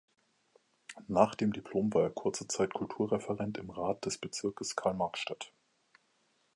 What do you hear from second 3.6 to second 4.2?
Rat des